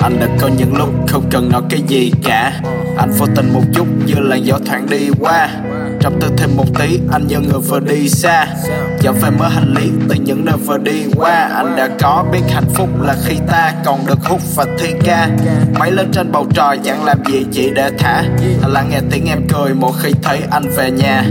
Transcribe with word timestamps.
Anh 0.00 0.20
đã 0.20 0.28
có 0.40 0.48
những 0.58 0.76
lúc 0.76 0.88
không 1.08 1.24
cần 1.30 1.48
nói 1.52 1.62
cái 1.70 1.80
gì 1.88 2.12
cả. 2.24 2.60
Anh 2.96 3.10
vô 3.18 3.26
tình 3.36 3.52
một 3.52 3.62
chút, 3.74 3.86
như 4.06 4.14
là 4.14 4.36
gió 4.36 4.58
thoảng 4.66 4.86
đi 4.90 5.10
qua. 5.20 5.48
Trong 6.04 6.20
tư 6.20 6.28
thêm 6.36 6.56
một 6.56 6.64
tí, 6.78 7.00
anh 7.12 7.26
như 7.26 7.40
người 7.40 7.60
vừa 7.68 7.80
đi 7.80 8.08
xa. 8.08 8.46
Trở 9.00 9.12
về 9.12 9.30
mở 9.38 9.48
hành 9.48 9.74
lý 9.74 9.90
từ 10.08 10.14
những 10.14 10.44
nơi 10.44 10.56
vừa 10.66 10.78
đi 10.78 11.04
qua. 11.16 11.50
Anh 11.54 11.76
đã 11.76 11.88
có 12.00 12.24
biết 12.32 12.40
hạnh 12.50 12.68
phúc 12.74 12.88
là 13.02 13.14
khi 13.24 13.36
ta 13.48 13.72
còn 13.84 14.06
được 14.06 14.18
hút 14.24 14.40
và 14.56 14.64
thi 14.78 14.88
ca. 15.04 15.28
Máy 15.78 15.90
lên 15.90 16.12
trên 16.12 16.32
bầu 16.32 16.46
trời, 16.54 16.78
chẳng 16.84 17.04
làm 17.04 17.18
gì 17.26 17.46
chỉ 17.52 17.70
để 17.70 17.90
thả. 17.98 18.22
Anh 18.62 18.72
lắng 18.72 18.88
nghe 18.90 19.00
tiếng 19.10 19.26
em 19.26 19.46
cười, 19.48 19.74
mỗi 19.74 19.92
khi 20.00 20.12
thấy 20.22 20.40
anh 20.50 20.64
về 20.76 20.90
nhà. 20.90 21.24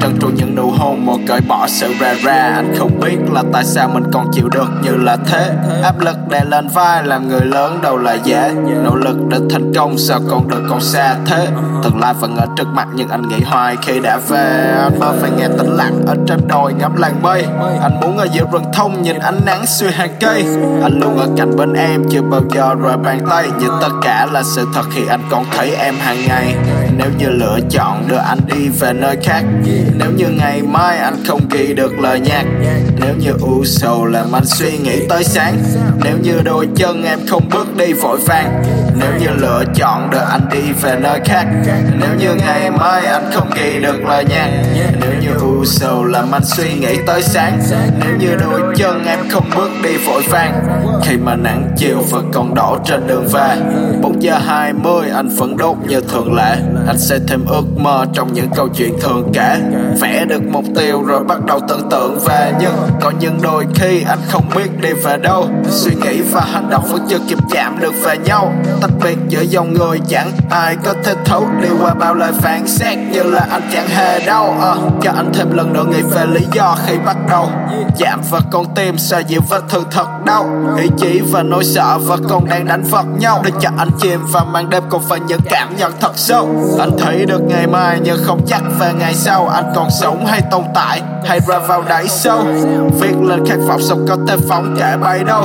Trân 0.00 0.18
tru 0.20 0.28
những 0.28 0.54
nụ 0.54 0.70
hôn, 0.70 1.06
một 1.06 1.18
cởi 1.28 1.40
bỏ 1.40 1.66
sự 1.68 1.94
ra 2.00 2.14
ra 2.24 2.52
Anh 2.54 2.74
không 2.78 3.00
biết 3.00 3.16
là 3.32 3.42
tại 3.52 3.64
sao 3.64 3.88
mình 3.88 4.04
còn 4.12 4.26
chịu 4.32 4.48
được 4.48 4.68
như 4.82 4.96
là 4.96 5.16
thế. 5.26 5.50
Áp 5.82 6.00
lực 6.00 6.16
đè 6.28 6.44
lên 6.44 6.68
vai 6.68 7.04
làm 7.06 7.28
người 7.28 7.44
lớn 7.44 7.78
đâu 7.82 7.96
là 7.98 8.14
dễ. 8.24 8.52
Nỗ 8.84 8.94
lực 8.94 9.16
để 9.28 9.38
thành 9.50 9.74
công, 9.74 9.98
sao 9.98 10.20
còn 10.30 10.48
được 10.48 10.62
còn 10.68 10.80
xa 10.80 11.16
thế? 11.26 11.48
Tương 11.82 12.00
lai 12.00 12.14
vẫn 12.20 12.36
ở 12.36 12.46
trước 12.56 12.68
mặt, 12.68 12.88
nhưng 12.94 13.08
anh 13.08 13.28
nghĩ 13.28 13.40
hoài 13.40 13.76
khi 13.82 14.00
đã 14.00 14.19
về, 14.28 14.72
Anh 14.78 14.98
mơ 14.98 15.14
phải 15.20 15.30
nghe 15.30 15.48
tĩnh 15.58 15.76
lặng 15.76 16.02
ở 16.06 16.16
trên 16.26 16.48
đồi 16.48 16.72
ngắm 16.72 16.96
làng 16.96 17.22
mây. 17.22 17.44
Anh 17.82 18.00
muốn 18.00 18.18
ở 18.18 18.26
giữa 18.32 18.44
rừng 18.52 18.64
thông 18.72 19.02
nhìn 19.02 19.18
ánh 19.18 19.40
nắng 19.46 19.66
xuyên 19.66 19.92
hàng 19.92 20.16
cây. 20.20 20.44
Anh 20.82 21.00
luôn 21.00 21.18
ở 21.18 21.28
cạnh 21.36 21.56
bên 21.56 21.72
em, 21.72 22.04
chưa 22.10 22.22
bao 22.22 22.40
giờ 22.54 22.74
rời 22.74 22.96
bàn 22.96 23.20
tay. 23.30 23.46
Nhưng 23.60 23.72
tất 23.80 23.92
cả 24.02 24.26
là 24.32 24.42
sự 24.42 24.66
thật 24.74 24.82
khi 24.94 25.02
anh 25.08 25.20
còn 25.30 25.44
thấy 25.56 25.74
em 25.74 25.94
hàng 25.98 26.18
ngày. 26.28 26.54
Nếu 26.96 27.08
như 27.18 27.28
lựa 27.28 27.58
chọn 27.70 28.08
đưa 28.08 28.16
anh 28.16 28.38
đi 28.46 28.68
về 28.68 28.92
nơi 28.92 29.16
khác, 29.22 29.42
Nếu 29.98 30.10
như 30.16 30.26
ngày 30.28 30.62
mai 30.62 30.98
anh 30.98 31.24
không 31.26 31.40
ghi 31.50 31.74
được 31.74 31.92
lời 31.98 32.20
nhạc, 32.20 32.44
Nếu 33.00 33.14
như 33.18 33.32
u 33.40 33.64
sầu 33.64 34.04
làm 34.04 34.32
anh 34.32 34.46
suy 34.46 34.78
nghĩ 34.78 35.06
tới 35.08 35.24
sáng, 35.24 35.58
Nếu 36.04 36.16
như 36.22 36.40
đôi 36.44 36.68
chân 36.76 37.02
em 37.04 37.18
không 37.30 37.48
bước 37.52 37.76
đi 37.76 37.92
vội 37.92 38.18
vàng 38.26 38.62
nếu 39.00 39.12
như 39.20 39.28
lựa 39.36 39.64
chọn 39.74 40.10
được 40.10 40.24
anh 40.30 40.48
đi 40.52 40.72
về 40.82 40.96
nơi 41.00 41.20
khác, 41.24 41.46
Nếu 42.00 42.10
như 42.18 42.34
ngày 42.34 42.70
mai 42.70 43.06
anh 43.06 43.30
không 43.32 43.50
kỳ 43.54 43.80
được 43.80 44.04
lời 44.04 44.24
nhạc 44.24 44.50
Nếu 45.00 45.10
như 45.20 45.28
u 45.40 45.64
sầu 45.64 46.04
làm 46.04 46.32
anh 46.32 46.44
suy 46.44 46.74
nghĩ 46.74 46.96
tới 47.06 47.22
sáng, 47.22 47.60
Nếu 48.00 48.16
như 48.18 48.36
đôi 48.36 48.60
chân 48.76 49.04
em 49.06 49.18
không 49.30 49.44
bước 49.56 49.70
đi 49.82 49.96
vội 49.96 50.22
vàng, 50.28 50.62
Khi 51.02 51.16
mà 51.16 51.34
nắng 51.34 51.70
chiều 51.76 51.98
vẫn 52.10 52.30
còn 52.34 52.54
đổ 52.54 52.78
trên 52.84 53.06
đường 53.06 53.26
về 53.32 53.56
4 54.02 54.22
giờ 54.22 54.38
20 54.38 55.08
anh 55.14 55.28
vẫn 55.28 55.56
đốt 55.56 55.76
như 55.88 56.00
thường 56.00 56.34
lệ, 56.34 56.56
Anh 56.86 56.98
sẽ 56.98 57.18
thêm 57.28 57.44
ước 57.46 57.64
mơ 57.76 58.06
trong 58.12 58.32
những 58.32 58.48
câu 58.54 58.68
chuyện 58.68 58.94
thường 59.00 59.30
kể, 59.34 59.60
Vẽ 60.00 60.24
được 60.28 60.42
mục 60.50 60.64
tiêu 60.76 61.02
rồi 61.02 61.24
bắt 61.24 61.44
đầu 61.46 61.60
tưởng 61.68 61.88
tượng 61.90 62.18
về, 62.18 62.52
Nhưng 62.60 62.74
có 63.00 63.12
những 63.20 63.38
đôi 63.42 63.66
khi 63.74 64.02
anh 64.08 64.18
không 64.28 64.44
biết 64.56 64.80
đi 64.82 64.92
về 64.92 65.16
đâu, 65.16 65.48
Suy 65.68 65.90
nghĩ 65.94 66.22
và 66.32 66.40
hành 66.52 66.70
động 66.70 66.84
vẫn 66.92 67.06
chưa 67.08 67.18
kịp 67.28 67.38
chạm 67.50 67.80
được 67.80 67.94
về 68.04 68.16
nhau 68.18 68.52
Tách 68.90 68.98
biệt 69.02 69.18
giữa 69.28 69.40
dòng 69.40 69.74
người 69.74 70.00
chẳng 70.08 70.32
ai 70.50 70.76
có 70.84 70.94
thể 71.04 71.14
thấu 71.24 71.46
Đi 71.62 71.68
qua 71.82 71.94
bao 71.94 72.14
lời 72.14 72.32
phản 72.38 72.68
xét 72.68 72.98
như 72.98 73.22
là 73.22 73.46
anh 73.50 73.62
chẳng 73.72 73.88
hề 73.88 74.26
đâu 74.26 74.54
à, 74.60 74.74
Cho 75.02 75.12
anh 75.16 75.32
thêm 75.34 75.50
lần 75.52 75.72
nữa 75.72 75.84
nghĩ 75.90 76.02
về 76.02 76.26
lý 76.26 76.40
do 76.52 76.76
khi 76.86 76.98
bắt 77.06 77.16
đầu. 77.30 77.48
Chạm 77.98 78.20
vào 78.30 78.40
con 78.50 78.74
tim 78.74 78.98
xoa 78.98 79.18
dịu 79.18 79.40
vết 79.48 79.62
thương 79.68 79.84
thật 79.90 80.06
đau. 80.24 80.46
Ý 80.78 80.88
chí 80.98 81.20
và 81.30 81.42
nỗi 81.42 81.64
sợ 81.64 81.98
và 81.98 82.16
con 82.28 82.48
đang 82.48 82.66
đánh 82.66 82.82
vật 82.82 83.06
nhau. 83.18 83.42
Để 83.44 83.50
cho 83.60 83.70
anh 83.78 83.88
chìm 83.98 84.20
vào 84.26 84.44
màn 84.44 84.70
đêm 84.70 84.82
còn 84.90 85.02
phải 85.08 85.20
những 85.20 85.40
cảm 85.50 85.76
nhận 85.76 85.92
thật 86.00 86.12
sâu. 86.16 86.48
Anh 86.78 86.90
thấy 86.98 87.26
được 87.26 87.40
ngày 87.40 87.66
mai 87.66 88.00
nhưng 88.02 88.18
không 88.24 88.46
chắc 88.46 88.62
về 88.78 88.92
ngày 88.98 89.14
sau. 89.14 89.48
Anh 89.48 89.72
còn 89.74 89.88
sống 90.00 90.26
hay 90.26 90.42
tồn 90.50 90.64
tại 90.74 91.02
hay 91.24 91.40
rơi 91.48 91.60
vào 91.68 91.82
đáy 91.88 92.08
sâu. 92.08 92.42
Viết 93.00 93.14
lên 93.22 93.46
khát 93.46 93.58
vọng 93.68 93.82
xong 93.82 94.06
có 94.08 94.16
thể 94.28 94.36
phóng 94.48 94.76
kẻ 94.78 94.96
bay 95.00 95.24
đâu. 95.24 95.44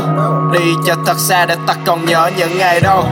Đi 0.54 0.72
cho 0.88 0.96
thật 1.06 1.20
xa 1.20 1.46
để 1.46 1.56
ta 1.68 1.76
còn 1.86 2.06
nhớ 2.06 2.30
những 2.38 2.58
ngày 2.58 2.80
đâu 2.82 3.04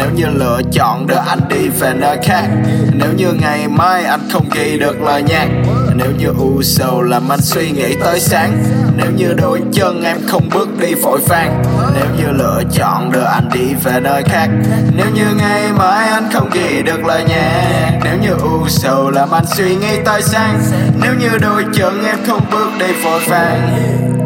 nếu 0.00 0.10
như 0.14 0.26
lựa 0.26 0.60
chọn 0.72 1.06
đưa 1.06 1.16
anh 1.26 1.38
đi 1.48 1.68
về 1.68 1.92
nơi 1.96 2.18
khác, 2.22 2.44
Nếu 2.92 3.08
như 3.16 3.32
ngày 3.32 3.68
mai 3.68 4.04
anh 4.04 4.20
không 4.32 4.48
ghi 4.54 4.78
được 4.78 5.02
lời 5.02 5.22
nhạc, 5.22 5.48
Nếu 5.94 6.10
như 6.18 6.26
u 6.38 6.62
sầu 6.62 7.02
làm 7.02 7.28
anh 7.28 7.40
suy 7.40 7.70
nghĩ 7.70 7.94
tới 8.04 8.20
sáng, 8.20 8.62
Nếu 8.96 9.10
như 9.16 9.34
đôi 9.36 9.60
chân 9.72 10.02
em 10.02 10.16
không 10.26 10.48
bước 10.54 10.68
đi 10.80 10.94
vội 10.94 11.20
vàng, 11.28 11.62
Nếu 11.94 12.06
như 12.16 12.32
lựa 12.38 12.62
chọn 12.72 13.12
đưa 13.12 13.24
anh 13.24 13.48
đi 13.52 13.74
về 13.84 14.00
nơi 14.00 14.22
khác, 14.22 14.48
Nếu 14.96 15.06
như 15.14 15.24
ngày 15.38 15.72
mai 15.78 16.08
anh 16.08 16.28
không 16.32 16.50
ghi 16.52 16.82
được 16.82 17.04
lời 17.04 17.24
nhạc, 17.28 18.00
Nếu 18.04 18.14
như 18.22 18.32
u 18.42 18.68
sầu 18.68 19.10
làm 19.10 19.30
anh 19.30 19.46
suy 19.46 19.76
nghĩ 19.76 19.96
tới 20.04 20.22
sáng, 20.22 20.60
Nếu 21.02 21.14
như 21.14 21.38
đôi 21.40 21.64
chân 21.72 22.04
em 22.04 22.18
không 22.26 22.42
bước 22.50 22.68
đi 22.78 22.86
vội 23.04 23.20
vàng. 23.28 24.19